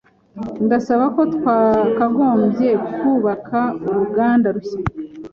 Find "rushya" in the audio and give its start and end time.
4.55-4.79